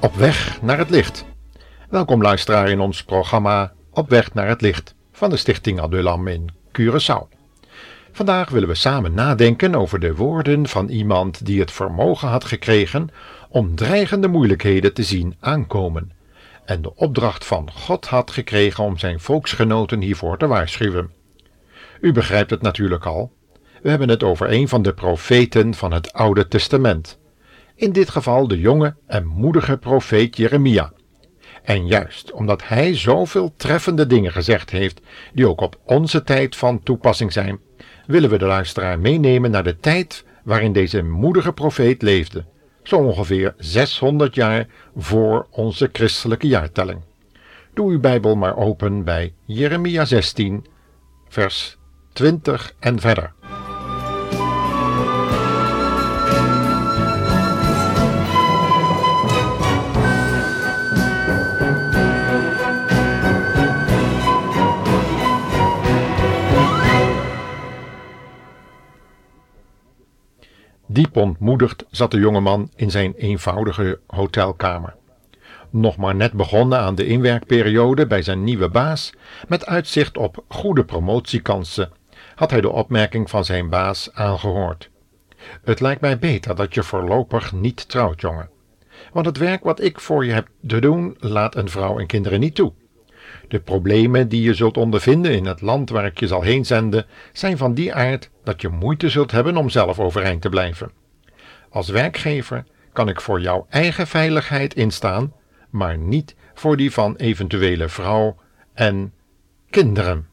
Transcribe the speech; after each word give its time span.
Op 0.00 0.14
weg 0.14 0.62
naar 0.62 0.78
het 0.78 0.90
licht. 0.90 1.24
Welkom 1.88 2.22
luisteraar 2.22 2.68
in 2.68 2.80
ons 2.80 3.04
programma 3.04 3.72
Op 3.90 4.08
weg 4.08 4.34
naar 4.34 4.48
het 4.48 4.60
licht 4.60 4.94
van 5.12 5.30
de 5.30 5.36
Stichting 5.36 5.80
Adulam 5.80 6.26
in 6.26 6.48
Curaçao. 6.78 7.28
Vandaag 8.12 8.50
willen 8.50 8.68
we 8.68 8.74
samen 8.74 9.14
nadenken 9.14 9.74
over 9.74 10.00
de 10.00 10.14
woorden 10.14 10.66
van 10.66 10.88
iemand 10.88 11.46
die 11.46 11.60
het 11.60 11.72
vermogen 11.72 12.28
had 12.28 12.44
gekregen 12.44 13.08
om 13.48 13.74
dreigende 13.74 14.28
moeilijkheden 14.28 14.94
te 14.94 15.02
zien 15.02 15.36
aankomen 15.40 16.12
en 16.64 16.82
de 16.82 16.94
opdracht 16.94 17.44
van 17.44 17.70
God 17.72 18.06
had 18.06 18.30
gekregen 18.30 18.84
om 18.84 18.98
zijn 18.98 19.20
volksgenoten 19.20 20.00
hiervoor 20.00 20.38
te 20.38 20.46
waarschuwen. 20.46 21.10
U 22.00 22.12
begrijpt 22.12 22.50
het 22.50 22.62
natuurlijk 22.62 23.06
al. 23.06 23.32
We 23.82 23.90
hebben 23.90 24.08
het 24.08 24.22
over 24.22 24.52
een 24.52 24.68
van 24.68 24.82
de 24.82 24.94
profeten 24.94 25.74
van 25.74 25.92
het 25.92 26.12
Oude 26.12 26.48
Testament 26.48 27.18
in 27.78 27.92
dit 27.92 28.10
geval 28.10 28.48
de 28.48 28.60
jonge 28.60 28.94
en 29.06 29.26
moedige 29.26 29.76
profeet 29.76 30.36
Jeremia. 30.36 30.92
En 31.62 31.86
juist 31.86 32.32
omdat 32.32 32.68
hij 32.68 32.96
zoveel 32.96 33.52
treffende 33.56 34.06
dingen 34.06 34.32
gezegd 34.32 34.70
heeft, 34.70 35.00
die 35.32 35.48
ook 35.48 35.60
op 35.60 35.78
onze 35.84 36.22
tijd 36.22 36.56
van 36.56 36.82
toepassing 36.82 37.32
zijn, 37.32 37.60
willen 38.06 38.30
we 38.30 38.38
de 38.38 38.44
luisteraar 38.44 38.98
meenemen 38.98 39.50
naar 39.50 39.64
de 39.64 39.80
tijd 39.80 40.24
waarin 40.44 40.72
deze 40.72 41.02
moedige 41.02 41.52
profeet 41.52 42.02
leefde, 42.02 42.44
zo 42.82 42.96
ongeveer 42.96 43.54
600 43.58 44.34
jaar 44.34 44.66
voor 44.96 45.46
onze 45.50 45.88
christelijke 45.92 46.46
jaartelling. 46.46 47.00
Doe 47.74 47.90
uw 47.90 48.00
Bijbel 48.00 48.36
maar 48.36 48.56
open 48.56 49.04
bij 49.04 49.34
Jeremia 49.44 50.04
16, 50.04 50.66
vers 51.28 51.76
20 52.12 52.74
en 52.78 53.00
verder. 53.00 53.32
Diep 70.90 71.16
ontmoedigd 71.16 71.84
zat 71.90 72.10
de 72.10 72.18
jongeman 72.18 72.70
in 72.76 72.90
zijn 72.90 73.14
eenvoudige 73.14 74.00
hotelkamer. 74.06 74.94
Nog 75.70 75.96
maar 75.96 76.14
net 76.14 76.32
begonnen 76.32 76.78
aan 76.78 76.94
de 76.94 77.06
inwerkperiode 77.06 78.06
bij 78.06 78.22
zijn 78.22 78.44
nieuwe 78.44 78.68
baas, 78.68 79.12
met 79.48 79.66
uitzicht 79.66 80.16
op 80.16 80.44
goede 80.48 80.84
promotiekansen, 80.84 81.92
had 82.34 82.50
hij 82.50 82.60
de 82.60 82.70
opmerking 82.70 83.30
van 83.30 83.44
zijn 83.44 83.68
baas 83.68 84.12
aangehoord. 84.12 84.90
Het 85.64 85.80
lijkt 85.80 86.00
mij 86.00 86.18
beter 86.18 86.54
dat 86.54 86.74
je 86.74 86.82
voorlopig 86.82 87.52
niet 87.52 87.88
trouwt, 87.88 88.20
jongen. 88.20 88.50
Want 89.12 89.26
het 89.26 89.36
werk 89.36 89.64
wat 89.64 89.80
ik 89.80 90.00
voor 90.00 90.24
je 90.24 90.32
heb 90.32 90.48
te 90.66 90.80
doen, 90.80 91.16
laat 91.18 91.54
een 91.54 91.68
vrouw 91.68 91.98
en 91.98 92.06
kinderen 92.06 92.40
niet 92.40 92.54
toe. 92.54 92.72
De 93.48 93.60
problemen 93.60 94.28
die 94.28 94.42
je 94.42 94.54
zult 94.54 94.76
ondervinden 94.76 95.32
in 95.32 95.46
het 95.46 95.60
land 95.60 95.90
waar 95.90 96.06
ik 96.06 96.20
je 96.20 96.26
zal 96.26 96.42
heen 96.42 96.64
zenden, 96.64 97.06
zijn 97.32 97.56
van 97.56 97.74
die 97.74 97.94
aard 97.94 98.30
dat 98.44 98.60
je 98.60 98.68
moeite 98.68 99.08
zult 99.08 99.30
hebben 99.30 99.56
om 99.56 99.68
zelf 99.68 100.00
overeind 100.00 100.42
te 100.42 100.48
blijven. 100.48 100.90
Als 101.68 101.88
werkgever 101.88 102.64
kan 102.92 103.08
ik 103.08 103.20
voor 103.20 103.40
jouw 103.40 103.66
eigen 103.68 104.06
veiligheid 104.06 104.74
instaan, 104.74 105.32
maar 105.70 105.98
niet 105.98 106.34
voor 106.54 106.76
die 106.76 106.92
van 106.92 107.16
eventuele 107.16 107.88
vrouw 107.88 108.36
en 108.74 109.12
kinderen. 109.70 110.27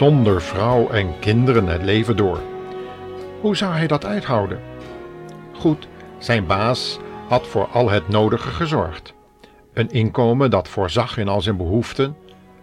Zonder 0.00 0.42
vrouw 0.42 0.88
en 0.88 1.18
kinderen 1.18 1.66
het 1.66 1.82
leven 1.82 2.16
door. 2.16 2.40
Hoe 3.40 3.56
zou 3.56 3.72
hij 3.72 3.86
dat 3.86 4.04
uithouden? 4.04 4.60
Goed, 5.52 5.88
zijn 6.18 6.46
baas 6.46 6.98
had 7.28 7.46
voor 7.46 7.66
al 7.66 7.90
het 7.90 8.08
nodige 8.08 8.48
gezorgd. 8.48 9.14
Een 9.72 9.90
inkomen 9.90 10.50
dat 10.50 10.68
voorzag 10.68 11.16
in 11.16 11.28
al 11.28 11.40
zijn 11.40 11.56
behoeften, 11.56 12.16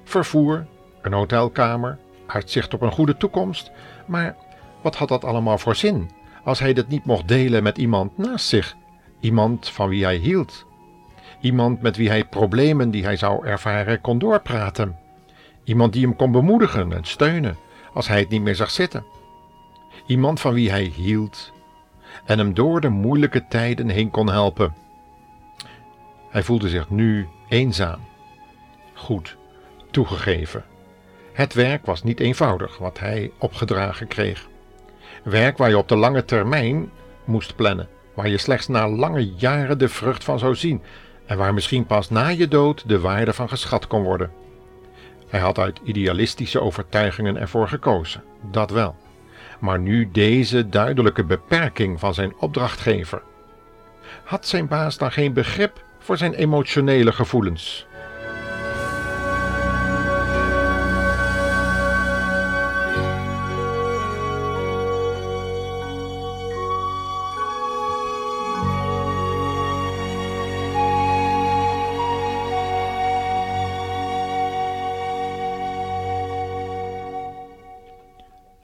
vervoer, 0.04 0.66
een 1.02 1.14
hotelkamer, 1.14 1.98
uitzicht 2.28 2.74
op 2.74 2.82
een 2.82 2.92
goede 2.92 3.18
toekomst. 3.18 3.72
Maar 4.06 4.36
wat 4.82 4.96
had 4.96 5.08
dat 5.08 5.26
allemaal 5.26 5.58
voor 5.58 5.76
zin 5.76 6.10
als 6.44 6.60
hij 6.60 6.74
dit 6.74 6.88
niet 6.88 7.06
mocht 7.06 7.28
delen 7.28 7.64
met 7.64 7.78
iemand 7.78 8.18
naast 8.18 8.48
zich, 8.48 8.76
iemand 9.20 9.70
van 9.70 9.90
wie 9.90 10.04
hij 10.04 10.16
hield, 10.16 10.66
iemand 11.42 11.82
met 11.82 11.98
wie 11.98 12.10
hij 12.10 12.26
problemen 12.26 12.92
die 12.92 13.04
hij 13.04 13.16
zou 13.16 13.46
ervaren 13.46 14.02
kon 14.02 14.20
doorpraten? 14.20 15.06
Iemand 15.68 15.94
die 15.94 16.02
hem 16.02 16.16
kon 16.16 16.32
bemoedigen 16.32 16.94
en 16.94 17.04
steunen 17.04 17.58
als 17.94 18.08
hij 18.08 18.20
het 18.20 18.30
niet 18.30 18.42
meer 18.42 18.56
zag 18.56 18.70
zitten. 18.70 19.06
Iemand 20.06 20.40
van 20.40 20.54
wie 20.54 20.70
hij 20.70 20.84
hield 20.84 21.52
en 22.26 22.38
hem 22.38 22.54
door 22.54 22.82
de 22.82 22.90
moeilijke 22.90 23.46
tijden 23.48 23.90
heen 23.90 24.10
kon 24.10 24.30
helpen. 24.30 24.76
Hij 26.30 26.44
voelde 26.44 26.70
zich 26.70 26.90
nu 26.90 27.28
eenzaam. 27.50 28.00
Goed, 28.94 29.38
toegegeven. 29.92 30.64
Het 31.34 31.54
werk 31.54 31.86
was 31.86 32.04
niet 32.04 32.20
eenvoudig 32.20 32.78
wat 32.78 33.00
hij 33.00 33.32
opgedragen 33.38 34.08
kreeg. 34.08 34.48
Werk 35.24 35.58
waar 35.58 35.70
je 35.70 35.78
op 35.78 35.88
de 35.88 35.96
lange 35.96 36.26
termijn 36.26 36.92
moest 37.26 37.56
plannen, 37.56 37.90
waar 38.14 38.30
je 38.30 38.38
slechts 38.38 38.68
na 38.68 38.90
lange 38.90 39.34
jaren 39.36 39.78
de 39.78 39.90
vrucht 39.90 40.24
van 40.24 40.40
zou 40.40 40.56
zien 40.56 40.82
en 41.26 41.38
waar 41.38 41.54
misschien 41.54 41.86
pas 41.86 42.10
na 42.10 42.28
je 42.28 42.48
dood 42.48 42.90
de 42.90 43.00
waarde 43.00 43.34
van 43.34 43.50
geschat 43.50 43.88
kon 43.88 44.04
worden. 44.04 44.32
Hij 45.28 45.40
had 45.40 45.60
uit 45.60 45.80
idealistische 45.84 46.62
overtuigingen 46.62 47.38
ervoor 47.38 47.68
gekozen, 47.68 48.24
dat 48.52 48.72
wel. 48.72 48.96
Maar 49.60 49.80
nu 49.80 50.10
deze 50.12 50.70
duidelijke 50.70 51.24
beperking 51.24 52.00
van 52.00 52.14
zijn 52.14 52.34
opdrachtgever. 52.40 53.22
Had 54.24 54.48
zijn 54.48 54.68
baas 54.68 54.98
dan 54.98 55.12
geen 55.12 55.34
begrip 55.34 55.84
voor 56.00 56.18
zijn 56.18 56.34
emotionele 56.34 57.12
gevoelens? 57.12 57.88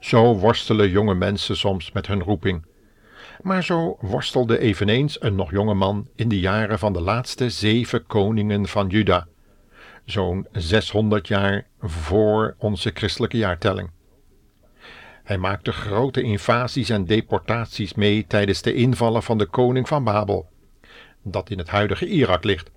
Zo 0.04 0.36
worstelen 0.36 0.90
jonge 0.90 1.14
mensen 1.14 1.56
soms 1.56 1.92
met 1.92 2.06
hun 2.06 2.22
roeping. 2.22 2.66
Maar 3.42 3.64
zo 3.64 3.96
worstelde 4.00 4.58
eveneens 4.58 5.22
een 5.22 5.34
nog 5.34 5.50
jonge 5.50 5.74
man 5.74 6.08
in 6.14 6.28
de 6.28 6.40
jaren 6.40 6.78
van 6.78 6.92
de 6.92 7.00
laatste 7.00 7.50
zeven 7.50 8.06
koningen 8.06 8.66
van 8.68 8.88
Juda, 8.88 9.26
zo'n 10.04 10.46
600 10.52 11.28
jaar 11.28 11.66
voor 11.80 12.54
onze 12.58 12.90
christelijke 12.94 13.36
jaartelling. 13.36 13.90
Hij 15.22 15.38
maakte 15.38 15.72
grote 15.72 16.22
invasies 16.22 16.88
en 16.88 17.04
deportaties 17.04 17.94
mee 17.94 18.26
tijdens 18.26 18.62
de 18.62 18.74
invallen 18.74 19.22
van 19.22 19.38
de 19.38 19.46
koning 19.46 19.88
van 19.88 20.04
Babel, 20.04 20.48
dat 21.22 21.50
in 21.50 21.58
het 21.58 21.68
huidige 21.68 22.06
Irak 22.06 22.44
ligt. 22.44 22.70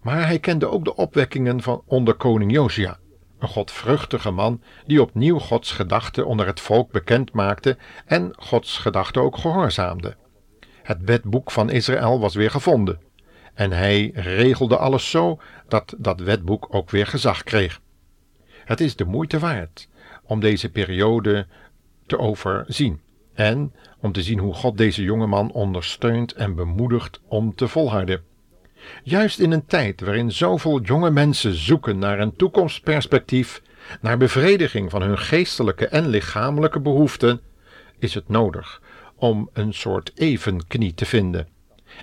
Maar 0.00 0.26
hij 0.26 0.38
kende 0.38 0.68
ook 0.68 0.84
de 0.84 0.96
opwekkingen 0.96 1.62
van 1.62 1.82
onder 1.86 2.14
koning 2.14 2.52
Josia, 2.52 2.98
een 3.42 3.48
godvruchtige 3.48 4.30
man 4.30 4.62
die 4.86 5.02
opnieuw 5.02 5.38
Gods 5.38 5.72
gedachten 5.72 6.26
onder 6.26 6.46
het 6.46 6.60
volk 6.60 6.90
bekend 6.90 7.32
maakte 7.32 7.76
en 8.06 8.32
Gods 8.36 8.78
gedachten 8.78 9.22
ook 9.22 9.36
gehoorzaamde. 9.36 10.16
Het 10.82 10.98
wetboek 11.04 11.50
van 11.50 11.70
Israël 11.70 12.20
was 12.20 12.34
weer 12.34 12.50
gevonden 12.50 13.00
en 13.54 13.72
hij 13.72 14.10
regelde 14.14 14.76
alles 14.76 15.10
zo 15.10 15.40
dat 15.68 15.94
dat 15.98 16.20
wetboek 16.20 16.66
ook 16.70 16.90
weer 16.90 17.06
gezag 17.06 17.42
kreeg. 17.42 17.80
Het 18.64 18.80
is 18.80 18.96
de 18.96 19.04
moeite 19.04 19.38
waard 19.38 19.88
om 20.24 20.40
deze 20.40 20.70
periode 20.70 21.46
te 22.06 22.18
overzien 22.18 23.00
en 23.34 23.72
om 24.00 24.12
te 24.12 24.22
zien 24.22 24.38
hoe 24.38 24.54
God 24.54 24.76
deze 24.76 25.02
jonge 25.02 25.26
man 25.26 25.52
ondersteunt 25.52 26.32
en 26.32 26.54
bemoedigt 26.54 27.20
om 27.28 27.54
te 27.54 27.68
volharden. 27.68 28.22
Juist 29.02 29.38
in 29.38 29.52
een 29.52 29.66
tijd 29.66 30.00
waarin 30.00 30.32
zoveel 30.32 30.80
jonge 30.80 31.10
mensen 31.10 31.54
zoeken 31.54 31.98
naar 31.98 32.20
een 32.20 32.36
toekomstperspectief, 32.36 33.62
naar 34.00 34.16
bevrediging 34.16 34.90
van 34.90 35.02
hun 35.02 35.18
geestelijke 35.18 35.86
en 35.86 36.08
lichamelijke 36.08 36.80
behoeften, 36.80 37.40
is 37.98 38.14
het 38.14 38.28
nodig 38.28 38.80
om 39.14 39.50
een 39.52 39.74
soort 39.74 40.12
evenknie 40.14 40.94
te 40.94 41.04
vinden. 41.04 41.48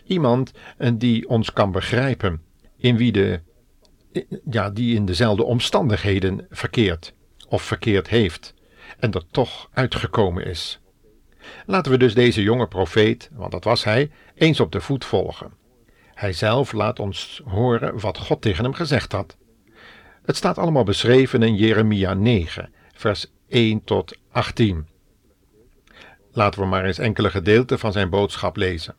Iemand 0.05 0.51
die 0.93 1.29
ons 1.29 1.53
kan 1.53 1.71
begrijpen, 1.71 2.41
in 2.77 2.97
wie 2.97 3.11
de, 3.11 3.39
ja, 4.49 4.69
die 4.69 4.95
in 4.95 5.05
dezelfde 5.05 5.43
omstandigheden 5.43 6.47
verkeert 6.49 7.13
of 7.47 7.61
verkeerd 7.61 8.07
heeft 8.07 8.53
en 8.99 9.11
er 9.11 9.23
toch 9.31 9.69
uitgekomen 9.73 10.45
is. 10.45 10.79
Laten 11.65 11.91
we 11.91 11.97
dus 11.97 12.13
deze 12.13 12.41
jonge 12.41 12.67
profeet, 12.67 13.29
want 13.33 13.51
dat 13.51 13.63
was 13.63 13.83
hij, 13.83 14.11
eens 14.35 14.59
op 14.59 14.71
de 14.71 14.81
voet 14.81 15.05
volgen. 15.05 15.58
Hij 16.19 16.33
zelf 16.33 16.71
laat 16.71 16.99
ons 16.99 17.41
horen 17.45 17.99
wat 17.99 18.17
God 18.17 18.41
tegen 18.41 18.63
hem 18.63 18.73
gezegd 18.73 19.11
had. 19.11 19.37
Het 20.25 20.35
staat 20.35 20.57
allemaal 20.57 20.83
beschreven 20.83 21.43
in 21.43 21.55
Jeremia 21.55 22.13
9, 22.13 22.73
vers 22.93 23.31
1 23.47 23.83
tot 23.83 24.17
18. 24.31 24.87
Laten 26.31 26.61
we 26.61 26.67
maar 26.67 26.85
eens 26.85 26.97
enkele 26.97 27.29
gedeelten 27.29 27.79
van 27.79 27.91
zijn 27.91 28.09
boodschap 28.09 28.55
lezen. 28.55 28.95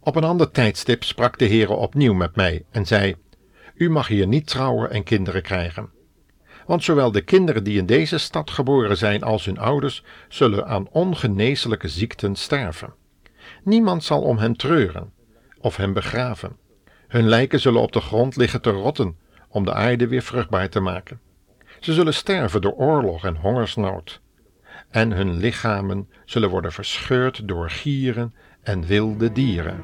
Op 0.00 0.16
een 0.16 0.24
ander 0.24 0.50
tijdstip 0.50 1.04
sprak 1.04 1.38
de 1.38 1.46
Heere 1.46 1.72
opnieuw 1.72 2.14
met 2.14 2.36
mij 2.36 2.64
en 2.70 2.86
zei: 2.86 3.16
U 3.74 3.90
mag 3.90 4.08
hier 4.08 4.26
niet 4.26 4.46
trouwen 4.46 4.90
en 4.90 5.04
kinderen 5.04 5.42
krijgen. 5.42 5.90
Want 6.66 6.84
zowel 6.84 7.12
de 7.12 7.22
kinderen 7.22 7.64
die 7.64 7.78
in 7.78 7.86
deze 7.86 8.18
stad 8.18 8.50
geboren 8.50 8.96
zijn 8.96 9.22
als 9.22 9.44
hun 9.44 9.58
ouders 9.58 10.04
zullen 10.28 10.66
aan 10.66 10.88
ongeneeslijke 10.88 11.88
ziekten 11.88 12.36
sterven. 12.36 12.94
Niemand 13.64 14.04
zal 14.04 14.22
om 14.22 14.38
hen 14.38 14.56
treuren 14.56 15.20
of 15.62 15.76
hen 15.76 15.92
begraven. 15.92 16.56
Hun 17.08 17.28
lijken 17.28 17.60
zullen 17.60 17.80
op 17.80 17.92
de 17.92 18.00
grond 18.00 18.36
liggen 18.36 18.62
te 18.62 18.70
rotten 18.70 19.16
om 19.48 19.64
de 19.64 19.74
aarde 19.74 20.08
weer 20.08 20.22
vruchtbaar 20.22 20.68
te 20.68 20.80
maken. 20.80 21.20
Ze 21.80 21.92
zullen 21.92 22.14
sterven 22.14 22.60
door 22.60 22.72
oorlog 22.72 23.24
en 23.24 23.36
hongersnood. 23.36 24.20
En 24.90 25.12
hun 25.12 25.36
lichamen 25.36 26.08
zullen 26.24 26.50
worden 26.50 26.72
verscheurd 26.72 27.48
door 27.48 27.70
gieren 27.70 28.34
en 28.62 28.86
wilde 28.86 29.32
dieren. 29.32 29.80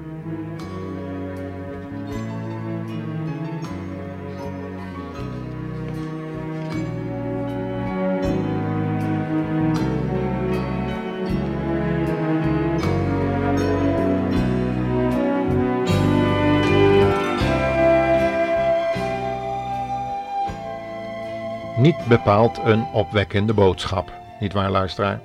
Niet 21.89 22.07
bepaald 22.09 22.59
een 22.65 22.85
opwekkende 22.93 23.55
boodschap, 23.55 24.13
nietwaar 24.41 24.71
luisteraar? 24.71 25.21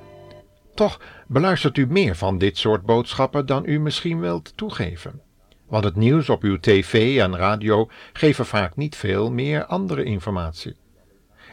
Toch 0.75 1.00
beluistert 1.27 1.77
u 1.77 1.88
meer 1.88 2.15
van 2.15 2.38
dit 2.38 2.57
soort 2.57 2.86
boodschappen 2.86 3.45
dan 3.45 3.63
u 3.65 3.80
misschien 3.80 4.19
wilt 4.19 4.57
toegeven. 4.57 5.21
Want 5.68 5.83
het 5.83 5.95
nieuws 5.95 6.30
op 6.30 6.44
uw 6.44 6.60
tv 6.60 7.19
en 7.19 7.38
radio 7.38 7.89
geven 8.13 8.45
vaak 8.45 8.75
niet 8.75 8.95
veel 8.95 9.31
meer 9.31 9.65
andere 9.65 10.04
informatie. 10.04 10.75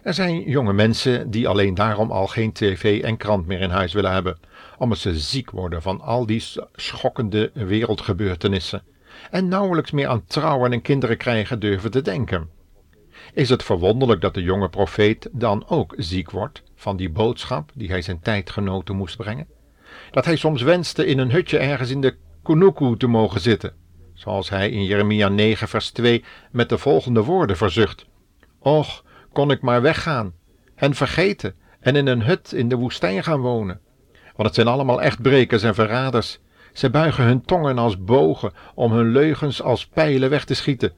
Er 0.02 0.14
zijn 0.14 0.42
jonge 0.42 0.72
mensen 0.72 1.30
die 1.30 1.48
alleen 1.48 1.74
daarom 1.74 2.10
al 2.10 2.26
geen 2.26 2.52
tv 2.52 3.02
en 3.02 3.16
krant 3.16 3.46
meer 3.46 3.60
in 3.60 3.70
huis 3.70 3.92
willen 3.92 4.12
hebben, 4.12 4.38
omdat 4.78 4.98
ze 4.98 5.18
ziek 5.18 5.50
worden 5.50 5.82
van 5.82 6.00
al 6.00 6.26
die 6.26 6.44
schokkende 6.74 7.50
wereldgebeurtenissen 7.54 8.82
en 9.30 9.48
nauwelijks 9.48 9.90
meer 9.90 10.08
aan 10.08 10.24
trouwen 10.26 10.72
en 10.72 10.82
kinderen 10.82 11.16
krijgen 11.16 11.60
durven 11.60 11.90
te 11.90 12.02
denken. 12.02 12.59
Is 13.34 13.48
het 13.48 13.62
verwonderlijk 13.62 14.20
dat 14.20 14.34
de 14.34 14.42
jonge 14.42 14.68
profeet 14.68 15.28
dan 15.32 15.68
ook 15.68 15.94
ziek 15.96 16.30
wordt 16.30 16.62
van 16.74 16.96
die 16.96 17.10
boodschap 17.10 17.70
die 17.74 17.88
hij 17.88 18.02
zijn 18.02 18.20
tijdgenoten 18.20 18.96
moest 18.96 19.16
brengen? 19.16 19.46
Dat 20.10 20.24
hij 20.24 20.36
soms 20.36 20.62
wenste 20.62 21.06
in 21.06 21.18
een 21.18 21.30
hutje 21.30 21.58
ergens 21.58 21.90
in 21.90 22.00
de 22.00 22.16
Kunuku 22.42 22.96
te 22.96 23.06
mogen 23.06 23.40
zitten, 23.40 23.72
zoals 24.14 24.50
hij 24.50 24.70
in 24.70 24.84
Jeremia 24.84 25.28
9 25.28 25.68
vers 25.68 25.90
2 25.90 26.24
met 26.50 26.68
de 26.68 26.78
volgende 26.78 27.22
woorden 27.22 27.56
verzucht. 27.56 28.06
Och, 28.58 29.04
kon 29.32 29.50
ik 29.50 29.60
maar 29.60 29.82
weggaan, 29.82 30.32
hen 30.74 30.94
vergeten 30.94 31.54
en 31.80 31.96
in 31.96 32.06
een 32.06 32.22
hut 32.22 32.52
in 32.52 32.68
de 32.68 32.76
woestijn 32.76 33.24
gaan 33.24 33.40
wonen. 33.40 33.80
Want 34.24 34.48
het 34.48 34.54
zijn 34.54 34.66
allemaal 34.66 35.02
echtbrekers 35.02 35.62
en 35.62 35.74
verraders. 35.74 36.38
Zij 36.72 36.90
buigen 36.90 37.24
hun 37.24 37.42
tongen 37.42 37.78
als 37.78 38.04
bogen 38.04 38.52
om 38.74 38.92
hun 38.92 39.12
leugens 39.12 39.62
als 39.62 39.86
pijlen 39.86 40.30
weg 40.30 40.44
te 40.44 40.54
schieten. 40.54 40.92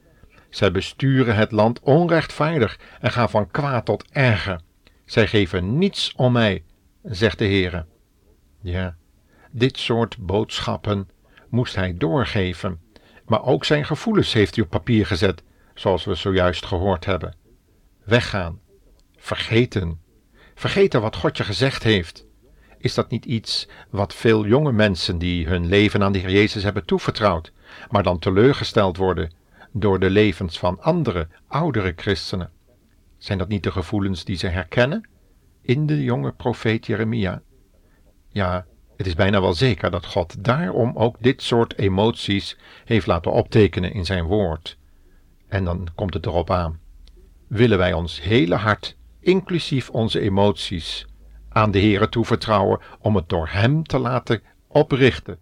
Zij 0.53 0.71
besturen 0.71 1.35
het 1.35 1.51
land 1.51 1.79
onrechtvaardig 1.79 2.79
en 2.99 3.11
gaan 3.11 3.29
van 3.29 3.51
kwaad 3.51 3.85
tot 3.85 4.05
erger. 4.11 4.61
Zij 5.05 5.27
geven 5.27 5.77
niets 5.77 6.13
om 6.15 6.31
mij, 6.31 6.63
zegt 7.03 7.37
de 7.37 7.45
Heere. 7.45 7.85
Ja, 8.61 8.95
dit 9.51 9.77
soort 9.77 10.17
boodschappen 10.17 11.09
moest 11.49 11.75
hij 11.75 11.97
doorgeven, 11.97 12.81
maar 13.25 13.43
ook 13.43 13.65
zijn 13.65 13.85
gevoelens 13.85 14.33
heeft 14.33 14.55
hij 14.55 14.63
op 14.63 14.69
papier 14.69 15.05
gezet, 15.05 15.43
zoals 15.73 16.05
we 16.05 16.15
zojuist 16.15 16.65
gehoord 16.65 17.05
hebben. 17.05 17.35
Weggaan, 18.03 18.59
vergeten, 19.17 20.01
vergeten 20.55 21.01
wat 21.01 21.15
God 21.15 21.37
je 21.37 21.43
gezegd 21.43 21.83
heeft. 21.83 22.25
Is 22.77 22.93
dat 22.93 23.09
niet 23.09 23.25
iets 23.25 23.67
wat 23.89 24.13
veel 24.13 24.45
jonge 24.45 24.71
mensen 24.71 25.17
die 25.17 25.47
hun 25.47 25.65
leven 25.65 26.03
aan 26.03 26.11
de 26.11 26.19
Heer 26.19 26.31
Jezus 26.31 26.63
hebben 26.63 26.85
toevertrouwd, 26.85 27.51
maar 27.89 28.03
dan 28.03 28.19
teleurgesteld 28.19 28.97
worden 28.97 29.41
door 29.73 29.99
de 29.99 30.09
levens 30.09 30.59
van 30.59 30.81
andere, 30.81 31.27
oudere 31.47 31.93
christenen. 31.95 32.51
Zijn 33.17 33.37
dat 33.37 33.47
niet 33.47 33.63
de 33.63 33.71
gevoelens 33.71 34.23
die 34.23 34.35
ze 34.35 34.47
herkennen 34.47 35.09
in 35.61 35.85
de 35.85 36.03
jonge 36.03 36.31
profeet 36.31 36.85
Jeremia? 36.85 37.41
Ja, 38.29 38.65
het 38.97 39.07
is 39.07 39.15
bijna 39.15 39.41
wel 39.41 39.53
zeker 39.53 39.91
dat 39.91 40.05
God 40.05 40.43
daarom 40.43 40.97
ook 40.97 41.15
dit 41.19 41.41
soort 41.41 41.77
emoties 41.77 42.57
heeft 42.85 43.07
laten 43.07 43.31
optekenen 43.31 43.93
in 43.93 44.05
zijn 44.05 44.23
woord. 44.23 44.77
En 45.47 45.63
dan 45.63 45.87
komt 45.95 46.13
het 46.13 46.25
erop 46.25 46.51
aan. 46.51 46.79
Willen 47.47 47.77
wij 47.77 47.93
ons 47.93 48.21
hele 48.21 48.55
hart, 48.55 48.97
inclusief 49.19 49.89
onze 49.89 50.19
emoties, 50.19 51.07
aan 51.49 51.71
de 51.71 51.79
Heere 51.79 52.09
toevertrouwen 52.09 52.79
om 52.99 53.15
het 53.15 53.29
door 53.29 53.47
Hem 53.47 53.83
te 53.83 53.99
laten 53.99 54.41
oprichten 54.67 55.39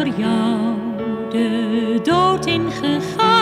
voor 0.00 0.08
jou 0.16 0.74
de 1.30 2.00
dood 2.02 2.46
ingegaan. 2.46 3.39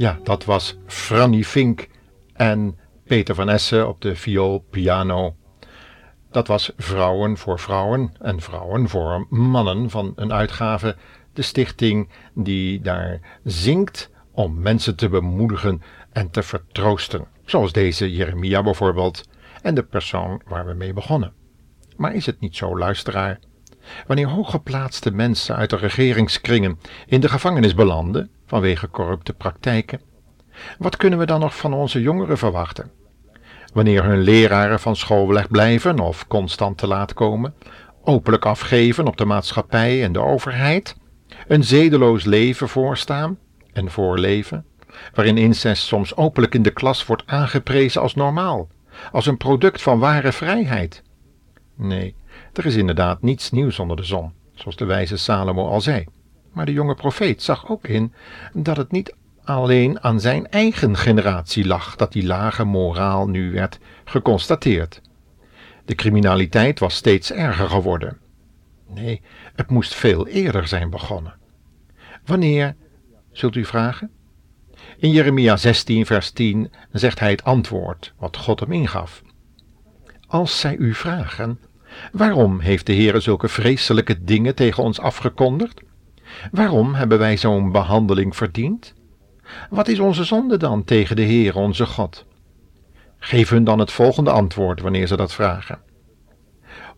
Ja, 0.00 0.18
dat 0.22 0.44
was 0.44 0.76
Franny 0.86 1.42
Fink 1.42 1.88
en 2.32 2.78
Peter 3.04 3.34
van 3.34 3.48
Essen 3.48 3.88
op 3.88 4.00
de 4.00 4.16
viool, 4.16 4.58
piano. 4.70 5.36
Dat 6.30 6.46
was 6.46 6.72
Vrouwen 6.76 7.36
voor 7.36 7.58
Vrouwen 7.58 8.12
en 8.20 8.40
Vrouwen 8.40 8.88
voor 8.88 9.26
Mannen 9.28 9.90
van 9.90 10.12
een 10.16 10.32
uitgave, 10.32 10.96
de 11.32 11.42
stichting 11.42 12.08
die 12.34 12.80
daar 12.80 13.20
zingt 13.44 14.10
om 14.32 14.60
mensen 14.60 14.96
te 14.96 15.08
bemoedigen 15.08 15.82
en 16.12 16.30
te 16.30 16.42
vertroosten. 16.42 17.26
Zoals 17.44 17.72
deze 17.72 18.12
Jeremia 18.12 18.62
bijvoorbeeld 18.62 19.28
en 19.62 19.74
de 19.74 19.84
persoon 19.84 20.42
waar 20.46 20.66
we 20.66 20.74
mee 20.74 20.92
begonnen. 20.92 21.32
Maar 21.96 22.14
is 22.14 22.26
het 22.26 22.40
niet 22.40 22.56
zo, 22.56 22.78
luisteraar? 22.78 23.38
Wanneer 24.06 24.28
hooggeplaatste 24.28 25.10
mensen 25.10 25.56
uit 25.56 25.70
de 25.70 25.76
regeringskringen 25.76 26.78
in 27.06 27.20
de 27.20 27.28
gevangenis 27.28 27.74
belanden 27.74 28.30
vanwege 28.50 28.90
corrupte 28.90 29.32
praktijken, 29.32 30.00
wat 30.78 30.96
kunnen 30.96 31.18
we 31.18 31.26
dan 31.26 31.40
nog 31.40 31.56
van 31.56 31.72
onze 31.72 32.00
jongeren 32.00 32.38
verwachten? 32.38 32.90
Wanneer 33.72 34.04
hun 34.04 34.20
leraren 34.20 34.80
van 34.80 34.96
school 34.96 35.28
wegblijven 35.28 35.98
of 35.98 36.26
constant 36.26 36.78
te 36.78 36.86
laat 36.86 37.12
komen, 37.12 37.54
openlijk 38.04 38.46
afgeven 38.46 39.06
op 39.06 39.16
de 39.16 39.24
maatschappij 39.24 40.02
en 40.04 40.12
de 40.12 40.20
overheid, 40.20 40.96
een 41.46 41.64
zedeloos 41.64 42.24
leven 42.24 42.68
voorstaan 42.68 43.38
en 43.72 43.90
voorleven, 43.90 44.64
waarin 45.14 45.38
incest 45.38 45.82
soms 45.82 46.16
openlijk 46.16 46.54
in 46.54 46.62
de 46.62 46.72
klas 46.72 47.06
wordt 47.06 47.26
aangeprezen 47.26 48.00
als 48.00 48.14
normaal, 48.14 48.68
als 49.12 49.26
een 49.26 49.36
product 49.36 49.82
van 49.82 49.98
ware 49.98 50.32
vrijheid. 50.32 51.02
Nee, 51.76 52.14
er 52.52 52.66
is 52.66 52.76
inderdaad 52.76 53.22
niets 53.22 53.50
nieuws 53.50 53.78
onder 53.78 53.96
de 53.96 54.04
zon, 54.04 54.32
zoals 54.54 54.76
de 54.76 54.84
wijze 54.84 55.16
Salomo 55.16 55.68
al 55.68 55.80
zei. 55.80 56.04
Maar 56.52 56.66
de 56.66 56.72
jonge 56.72 56.94
profeet 56.94 57.42
zag 57.42 57.70
ook 57.70 57.86
in 57.86 58.12
dat 58.52 58.76
het 58.76 58.90
niet 58.90 59.14
alleen 59.44 60.02
aan 60.02 60.20
zijn 60.20 60.48
eigen 60.48 60.96
generatie 60.96 61.66
lag 61.66 61.96
dat 61.96 62.12
die 62.12 62.26
lage 62.26 62.64
moraal 62.64 63.28
nu 63.28 63.52
werd 63.52 63.78
geconstateerd. 64.04 65.00
De 65.84 65.94
criminaliteit 65.94 66.78
was 66.78 66.94
steeds 66.94 67.32
erger 67.32 67.68
geworden. 67.68 68.18
Nee, 68.86 69.22
het 69.54 69.70
moest 69.70 69.94
veel 69.94 70.26
eerder 70.26 70.68
zijn 70.68 70.90
begonnen. 70.90 71.34
Wanneer, 72.24 72.76
zult 73.32 73.56
u 73.56 73.64
vragen? 73.64 74.10
In 74.98 75.10
Jeremia 75.10 75.56
16, 75.56 76.06
vers 76.06 76.30
10 76.30 76.72
zegt 76.92 77.18
hij 77.18 77.30
het 77.30 77.44
antwoord 77.44 78.12
wat 78.18 78.36
God 78.36 78.60
hem 78.60 78.72
ingaf. 78.72 79.22
Als 80.26 80.60
zij 80.60 80.76
u 80.76 80.94
vragen, 80.94 81.60
waarom 82.12 82.60
heeft 82.60 82.86
de 82.86 82.92
Heer 82.92 83.20
zulke 83.20 83.48
vreselijke 83.48 84.24
dingen 84.24 84.54
tegen 84.54 84.82
ons 84.82 85.00
afgekondigd? 85.00 85.82
Waarom 86.50 86.94
hebben 86.94 87.18
wij 87.18 87.36
zo'n 87.36 87.72
behandeling 87.72 88.36
verdiend? 88.36 88.94
Wat 89.70 89.88
is 89.88 89.98
onze 89.98 90.24
zonde 90.24 90.56
dan 90.56 90.84
tegen 90.84 91.16
de 91.16 91.22
Heer 91.22 91.56
onze 91.56 91.86
God? 91.86 92.26
Geef 93.18 93.50
hun 93.50 93.64
dan 93.64 93.78
het 93.78 93.92
volgende 93.92 94.30
antwoord 94.30 94.80
wanneer 94.80 95.06
ze 95.06 95.16
dat 95.16 95.32
vragen. 95.32 95.78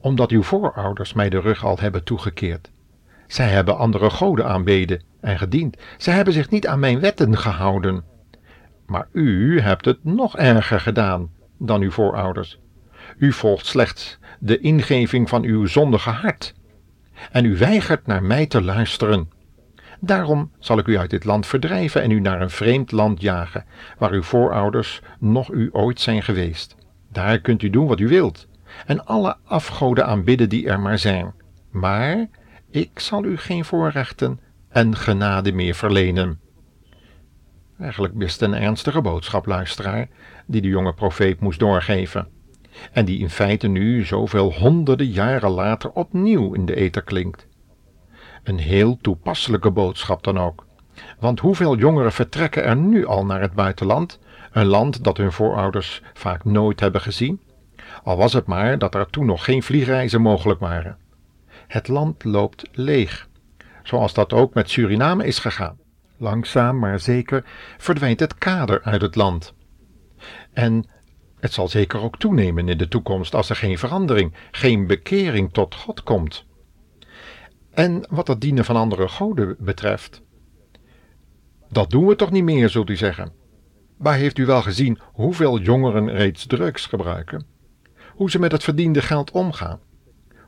Omdat 0.01 0.31
uw 0.31 0.43
voorouders 0.43 1.13
mij 1.13 1.29
de 1.29 1.41
rug 1.41 1.65
al 1.65 1.79
hebben 1.79 2.05
toegekeerd. 2.05 2.71
Zij 3.27 3.49
hebben 3.49 3.79
andere 3.79 4.11
goden 4.11 4.47
aanbeden 4.47 5.03
en 5.21 5.39
gediend. 5.39 5.77
Zij 5.99 6.15
hebben 6.15 6.35
zich 6.35 6.51
niet 6.51 6.67
aan 6.67 6.79
mijn 6.79 7.01
wetten 7.01 7.39
gehouden. 7.39 8.05
Maar 8.87 9.09
u 9.13 9.61
hebt 9.61 9.85
het 9.85 10.05
nog 10.05 10.37
erger 10.37 10.81
gedaan 10.81 11.31
dan 11.59 11.81
uw 11.81 11.91
voorouders. 11.91 12.59
U 13.19 13.33
volgt 13.33 13.67
slechts 13.67 14.19
de 14.39 14.59
ingeving 14.59 15.29
van 15.29 15.43
uw 15.43 15.67
zondige 15.67 16.11
hart. 16.11 16.55
En 17.31 17.45
u 17.45 17.57
weigert 17.57 18.07
naar 18.07 18.23
mij 18.23 18.47
te 18.47 18.63
luisteren. 18.63 19.31
Daarom 20.01 20.51
zal 20.59 20.79
ik 20.79 20.87
u 20.87 20.99
uit 20.99 21.11
dit 21.11 21.25
land 21.25 21.47
verdrijven 21.47 22.03
en 22.03 22.11
u 22.11 22.21
naar 22.21 22.41
een 22.41 22.51
vreemd 22.51 22.93
land 22.93 23.21
jagen, 23.21 23.65
waar 23.99 24.11
uw 24.11 24.23
voorouders 24.23 25.01
nog 25.19 25.53
u 25.53 25.69
ooit 25.73 26.01
zijn 26.01 26.23
geweest. 26.23 26.77
Daar 27.13 27.39
kunt 27.39 27.63
u 27.63 27.71
doen 27.71 27.87
wat 27.87 28.01
u 28.01 28.09
wilt, 28.09 28.49
en 28.87 29.05
alle 29.05 29.37
afgoden 29.45 30.07
aanbidden 30.07 30.49
die 30.49 30.69
er 30.69 30.81
maar 30.81 30.99
zijn. 30.99 31.33
Maar 31.71 32.29
ik 32.71 32.99
zal 32.99 33.25
u 33.25 33.37
geen 33.37 33.65
voorrechten 33.65 34.41
en 34.69 34.97
genade 34.97 35.53
meer 35.53 35.75
verlenen. 35.75 36.41
Eigenlijk 37.79 38.15
best 38.15 38.43
een 38.43 38.55
ernstige 38.55 39.01
boodschap, 39.01 39.47
luisteraar, 39.47 40.09
die 40.47 40.61
de 40.61 40.69
jonge 40.69 40.95
profeet 40.95 41.41
moest 41.41 41.59
doorgeven, 41.59 42.29
en 42.93 43.05
die 43.05 43.19
in 43.19 43.31
feite 43.31 43.69
nu 43.69 44.05
zoveel 44.05 44.53
honderden 44.53 45.07
jaren 45.07 45.51
later 45.51 45.91
opnieuw 45.91 46.53
in 46.53 46.67
de 46.67 46.75
ether 46.75 47.03
klinkt. 47.03 47.47
Een 48.43 48.59
heel 48.59 48.99
toepasselijke 49.01 49.71
boodschap 49.71 50.25
dan 50.25 50.39
ook. 50.39 50.67
Want 51.19 51.41
hoeveel 51.41 51.77
jongeren 51.77 52.13
vertrekken 52.13 52.65
er 52.65 52.77
nu 52.77 53.07
al 53.07 53.25
naar 53.25 53.41
het 53.41 53.53
buitenland, 53.53 54.19
een 54.53 54.67
land 54.67 55.05
dat 55.05 55.17
hun 55.17 55.33
voorouders 55.33 56.03
vaak 56.13 56.45
nooit 56.45 56.81
hebben 56.81 57.01
gezien? 57.01 57.41
Al 58.03 58.17
was 58.17 58.33
het 58.33 58.47
maar 58.47 58.79
dat 58.79 58.95
er 58.95 59.11
toen 59.11 59.27
nog 59.27 59.45
geen 59.45 59.63
vliegreizen 59.63 60.21
mogelijk 60.21 60.61
waren. 60.61 60.97
Het 61.67 61.89
land 61.89 62.25
loopt 62.25 62.69
leeg, 62.73 63.29
zoals 63.83 64.15
dat 64.15 64.33
ook 64.33 64.55
met 64.55 64.71
Suriname 64.71 65.27
is 65.27 65.39
gegaan. 65.39 65.79
Langzaam 66.17 66.79
maar 66.79 67.01
zeker 67.01 67.45
verdwijnt 67.79 68.21
het 68.21 68.39
kader 68.39 68.83
uit 68.83 69.03
het 69.03 69.17
land. 69.17 69.55
En 70.53 70.87
het 71.43 71.53
zal 71.53 71.69
zeker 71.69 72.01
ook 72.01 72.19
toenemen 72.19 72.69
in 72.69 72.79
de 72.79 72.89
toekomst 72.89 73.35
als 73.35 73.49
er 73.49 73.57
geen 73.57 73.79
verandering, 73.79 74.35
geen 74.51 74.87
bekering 74.87 75.53
tot 75.53 75.75
God 75.75 76.03
komt. 76.03 76.45
En 77.71 78.07
wat 78.11 78.27
het 78.29 78.41
dienen 78.41 78.65
van 78.65 78.77
andere 78.77 79.09
goden 79.09 79.57
betreft, 79.59 80.23
dat 81.69 81.91
doen 81.91 82.07
we 82.07 82.17
toch 82.17 82.31
niet 82.31 82.45
meer, 82.45 82.69
zult 82.69 82.91
u 82.91 82.97
zeggen. 82.97 83.33
Maar 83.97 84.15
heeft 84.15 84.39
u 84.39 84.47
wel 84.47 84.63
gezien 84.63 84.99
hoeveel 85.13 85.59
jongeren 85.59 86.11
reeds 86.11 86.47
drugs 86.47 86.87
gebruiken? 86.87 87.47
Hoe 88.15 88.31
ze 88.31 88.39
met 88.39 88.53
het 88.53 88.63
verdiende 88.65 89.03
geld 89.03 89.31
omgaan? 89.31 89.81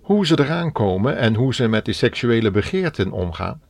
Hoe 0.03 0.27
ze 0.27 0.39
eraan 0.41 0.73
komen 0.73 1.17
en 1.17 1.35
hoe 1.35 1.55
ze 1.55 1.69
met 1.69 1.85
die 1.85 1.95
seksuele 1.95 2.51
begeerten 2.51 3.11
omgaan? 3.13 3.63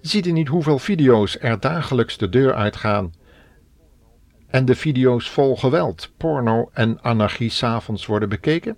Ziet 0.00 0.26
u 0.26 0.32
niet 0.32 0.48
hoeveel 0.48 0.78
video's 0.78 1.36
er 1.40 1.60
dagelijks 1.60 2.16
de 2.16 2.28
deur 2.28 2.54
uitgaan 2.54 3.12
en 4.52 4.64
de 4.64 4.74
video's 4.74 5.30
vol 5.30 5.56
geweld, 5.56 6.10
porno 6.16 6.70
en 6.72 6.98
anarchie 7.02 7.50
s'avonds 7.50 8.06
worden 8.06 8.28
bekeken? 8.28 8.76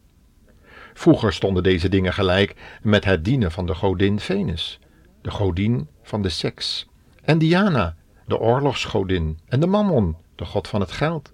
Vroeger 0.93 1.33
stonden 1.33 1.62
deze 1.62 1.88
dingen 1.88 2.12
gelijk 2.12 2.54
met 2.83 3.04
het 3.04 3.25
dienen 3.25 3.52
van 3.52 3.66
de 3.66 3.75
godin 3.75 4.21
Venus, 4.21 4.78
de 5.23 5.31
godin 5.31 5.88
van 6.02 6.23
de 6.23 6.28
seks, 6.28 6.88
en 7.23 7.38
Diana, 7.38 7.97
de 8.26 8.38
oorlogsgodin, 8.38 9.38
en 9.49 9.61
de 9.61 9.66
Mammon, 9.66 10.16
de 10.35 10.45
god 10.45 10.69
van 10.69 10.81
het 10.81 10.93
geld. 10.93 11.33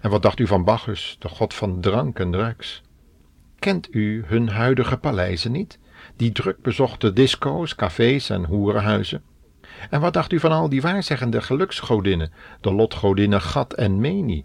En 0.00 0.10
wat 0.10 0.22
dacht 0.22 0.38
u 0.38 0.46
van 0.46 0.64
Bacchus, 0.64 1.16
de 1.18 1.28
god 1.28 1.54
van 1.54 1.80
drank 1.80 2.18
en 2.18 2.30
drugs? 2.30 2.82
Kent 3.58 3.94
u 3.94 4.24
hun 4.26 4.48
huidige 4.48 4.96
paleizen 4.96 5.52
niet, 5.52 5.78
die 6.16 6.32
druk 6.32 6.62
bezochte 6.62 7.12
disco's, 7.12 7.74
cafés 7.74 8.30
en 8.30 8.44
hoerenhuizen? 8.44 9.22
En 9.90 10.00
wat 10.00 10.12
dacht 10.12 10.32
u 10.32 10.40
van 10.40 10.52
al 10.52 10.68
die 10.68 10.82
waarzeggende 10.82 11.42
geluksgodinnen, 11.42 12.32
de 12.60 12.72
lotgodinnen 12.72 13.40
Gat 13.40 13.72
en 13.72 14.00
Meni, 14.00 14.44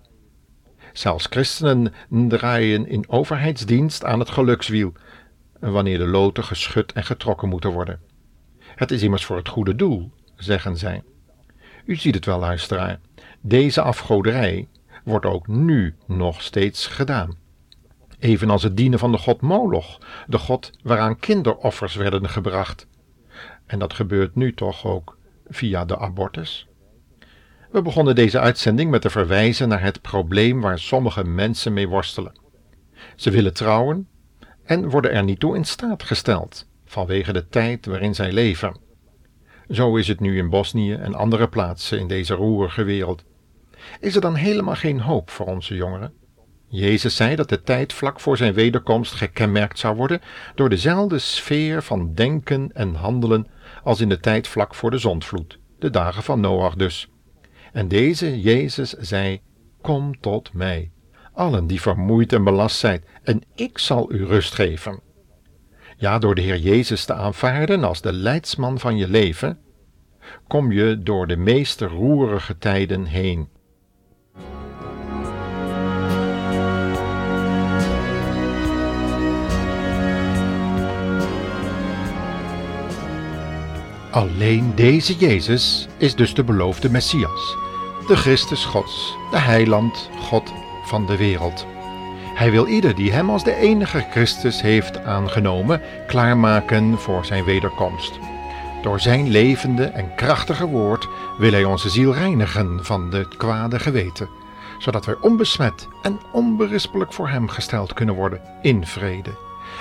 Zelfs 0.98 1.26
christenen 1.30 1.94
draaien 2.10 2.88
in 2.88 3.10
overheidsdienst 3.10 4.04
aan 4.04 4.20
het 4.20 4.30
gelukswiel, 4.30 4.94
wanneer 5.60 5.98
de 5.98 6.08
loten 6.08 6.44
geschud 6.44 6.94
en 6.94 7.04
getrokken 7.04 7.50
moeten 7.50 7.72
worden. 7.72 8.00
Het 8.60 8.92
is 8.92 9.04
immers 9.04 9.26
voor 9.26 9.38
het 9.38 9.48
goede 9.48 9.76
doel, 9.76 10.12
zeggen 10.36 10.78
zij. 10.78 11.04
U 11.86 11.96
ziet 11.96 12.16
het 12.16 12.26
wel, 12.26 12.40
luisteraar. 12.40 13.00
Deze 13.42 13.82
afgoderij 13.82 14.68
wordt 15.04 15.26
ook 15.26 15.48
nu 15.48 15.96
nog 16.06 16.42
steeds 16.42 16.88
gedaan. 16.88 17.38
Evenals 18.20 18.64
het 18.64 18.78
dienen 18.78 19.00
van 19.00 19.12
de 19.12 19.18
god 19.18 19.42
Moloch, 19.42 19.98
de 20.28 20.38
god 20.38 20.72
waaraan 20.84 21.20
kinderoffers 21.20 21.96
werden 21.96 22.30
gebracht. 22.30 22.88
En 23.66 23.80
dat 23.80 23.94
gebeurt 23.94 24.36
nu 24.36 24.54
toch 24.54 24.86
ook 24.86 25.18
via 25.50 25.86
de 25.86 25.98
abortus. 25.98 26.68
We 27.72 27.82
begonnen 27.82 28.16
deze 28.16 28.40
uitzending 28.40 28.92
met 28.92 29.02
te 29.02 29.10
verwijzen 29.10 29.68
naar 29.68 29.82
het 29.82 30.02
probleem 30.02 30.62
waar 30.62 30.80
sommige 30.80 31.24
mensen 31.24 31.74
mee 31.74 31.88
worstelen. 31.88 32.40
Ze 33.16 33.32
willen 33.32 33.54
trouwen 33.54 34.08
en 34.64 34.90
worden 34.90 35.12
er 35.12 35.24
niet 35.24 35.40
toe 35.40 35.56
in 35.56 35.66
staat 35.66 36.04
gesteld, 36.04 36.68
vanwege 36.86 37.34
de 37.34 37.48
tijd 37.48 37.86
waarin 37.86 38.16
zij 38.16 38.32
leven. 38.32 38.78
Zo 39.70 39.96
is 39.96 40.08
het 40.08 40.20
nu 40.20 40.38
in 40.38 40.50
Bosnië 40.50 40.94
en 40.94 41.16
andere 41.16 41.48
plaatsen 41.48 42.00
in 42.00 42.08
deze 42.08 42.34
roerige 42.34 42.84
wereld. 42.84 43.24
Is 44.00 44.16
er 44.16 44.22
dan 44.22 44.36
helemaal 44.36 44.76
geen 44.76 45.00
hoop 45.00 45.30
voor 45.30 45.46
onze 45.46 45.76
jongeren? 45.76 46.14
Jezus 46.70 47.16
zei 47.16 47.36
dat 47.36 47.50
de 47.50 47.62
tijd 47.62 47.94
vlak 47.94 48.20
voor 48.20 48.38
zijn 48.38 48.54
wederkomst 48.54 49.14
gekenmerkt 49.14 49.80
zou 49.80 49.96
worden 49.96 50.22
door 50.56 50.70
dezelfde 50.70 51.20
sfeer 51.20 51.84
van 51.84 52.14
denken 52.14 52.70
en 52.74 52.94
handelen 52.96 53.48
als 53.88 54.02
in 54.02 54.10
de 54.10 54.20
tijd 54.20 54.48
vlak 54.48 54.76
voor 54.76 54.92
de 54.92 54.98
zondvloed, 54.98 55.60
de 55.80 55.90
dagen 55.90 56.24
van 56.24 56.40
Noach 56.40 56.76
dus. 56.76 57.10
En 57.72 57.88
deze 57.88 58.42
Jezus 58.42 58.90
zei: 58.90 59.42
Kom 59.82 60.20
tot 60.20 60.54
mij, 60.54 60.92
allen 61.34 61.68
die 61.68 61.82
vermoeid 61.82 62.34
en 62.34 62.44
belast 62.44 62.78
zijn, 62.78 63.04
en 63.24 63.42
ik 63.56 63.78
zal 63.78 64.12
u 64.12 64.26
rust 64.26 64.54
geven. 64.54 65.00
Ja, 65.98 66.20
door 66.20 66.36
de 66.36 66.42
Heer 66.42 66.58
Jezus 66.58 67.06
te 67.06 67.14
aanvaarden 67.14 67.84
als 67.84 68.02
de 68.02 68.14
leidsman 68.14 68.80
van 68.80 68.98
je 68.98 69.08
leven, 69.08 69.60
kom 70.48 70.72
je 70.72 71.04
door 71.04 71.28
de 71.28 71.38
meest 71.38 71.82
roerige 71.82 72.58
tijden 72.58 73.06
heen. 73.06 73.50
Alleen 84.18 84.76
deze 84.76 85.16
Jezus 85.16 85.88
is 85.98 86.16
dus 86.16 86.34
de 86.34 86.44
beloofde 86.44 86.90
Messias, 86.90 87.58
de 88.08 88.16
Christus 88.16 88.66
Gods, 88.66 89.16
de 89.32 89.38
heiland 89.38 90.10
God 90.20 90.54
van 90.86 91.06
de 91.06 91.18
wereld. 91.18 91.66
Hij 92.34 92.52
wil 92.52 92.68
ieder 92.68 92.96
die 92.96 93.12
hem 93.12 93.30
als 93.30 93.44
de 93.44 93.56
enige 93.56 94.06
Christus 94.12 94.62
heeft 94.62 95.04
aangenomen 95.04 95.82
klaarmaken 96.08 97.00
voor 97.00 97.26
zijn 97.26 97.44
wederkomst. 97.44 98.20
Door 98.82 99.00
zijn 99.00 99.30
levende 99.30 99.84
en 99.84 100.16
krachtige 100.16 100.66
woord 100.66 101.08
wil 101.38 101.52
hij 101.52 101.64
onze 101.64 101.90
ziel 101.90 102.14
reinigen 102.14 102.86
van 102.86 103.10
de 103.10 103.28
kwade 103.38 103.80
geweten, 103.80 104.30
zodat 104.78 105.06
wij 105.06 105.16
onbesmet 105.22 105.88
en 106.02 106.20
onberispelijk 106.32 107.14
voor 107.14 107.30
hem 107.30 107.50
gesteld 107.50 107.94
kunnen 107.94 108.16
worden 108.16 108.42
in 108.62 108.86
vrede 108.86 109.36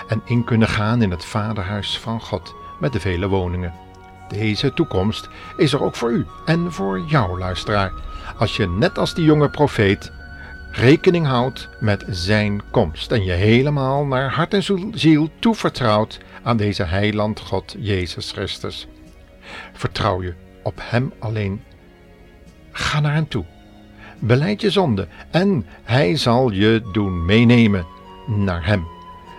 en 0.09 0.23
in 0.25 0.45
kunnen 0.45 0.69
gaan 0.69 1.03
in 1.03 1.11
het 1.11 1.25
vaderhuis 1.25 1.99
van 1.99 2.21
God 2.21 2.55
met 2.81 2.93
de 2.93 3.01
vele 3.01 3.29
woningen. 3.29 3.86
Deze 4.29 4.73
toekomst 4.73 5.29
is 5.57 5.73
er 5.73 5.83
ook 5.83 5.95
voor 5.95 6.11
u 6.11 6.27
en 6.45 6.73
voor 6.73 7.01
jou, 7.01 7.39
luisteraar, 7.39 7.93
als 8.37 8.57
je 8.57 8.69
net 8.69 8.99
als 8.99 9.15
die 9.15 9.25
jonge 9.25 9.51
profeet 9.51 10.13
rekening 10.77 11.27
houdt 11.27 11.69
met 11.81 12.05
zijn 12.09 12.63
komst 12.71 13.13
en 13.13 13.25
je 13.25 13.33
helemaal 13.33 14.05
naar 14.05 14.33
hart 14.33 14.55
en 14.55 14.91
ziel 14.99 15.31
toevertrouwt 15.39 16.21
aan 16.43 16.57
deze 16.57 16.83
heiland 16.83 17.41
God 17.41 17.75
Jezus 17.79 18.31
Christus. 18.31 18.87
Vertrouw 19.73 20.23
je 20.23 20.35
op 20.63 20.79
Hem 20.83 21.13
alleen. 21.19 21.63
Ga 22.71 23.01
naar 23.01 23.13
Hem 23.13 23.29
toe. 23.29 23.45
Beleid 24.19 24.61
je 24.61 24.71
zonde 24.71 25.09
en 25.31 25.67
Hij 25.83 26.17
zal 26.17 26.51
je 26.51 26.89
doen 26.93 27.25
meenemen 27.25 27.87
naar 28.27 28.67
Hem. 28.67 28.87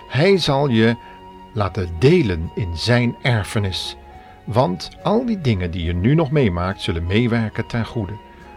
Hij 0.09 0.37
zal 0.37 0.67
je 0.67 0.95
laten 1.53 1.89
delen 1.99 2.51
in 2.55 2.77
Zijn 2.77 3.15
erfenis. 3.21 3.97
Want 4.47 4.89
al 5.03 5.25
die 5.25 5.41
dingen 5.41 5.71
die 5.71 5.83
je 5.83 5.93
nu 5.93 6.15
nog 6.15 6.31
meemaakt 6.31 6.81
zullen 6.81 7.05
meewerken 7.05 7.67
ten 7.67 7.85
goede 7.85 8.13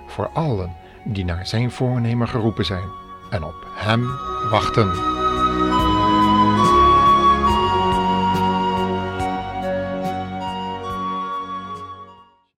voor 0.06 0.28
allen 0.28 0.76
die 1.04 1.24
naar 1.24 1.46
zijn 1.46 1.70
voornemen 1.70 2.28
geroepen 2.28 2.64
zijn 2.64 2.88
en 3.30 3.44
op 3.44 3.66
hem 3.74 4.06
wachten. 4.50 5.19